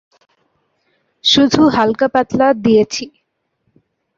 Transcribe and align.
শুধু 1.23 1.61
হালকাপাতলা 1.67 2.47
দিয়েছি। 2.63 3.03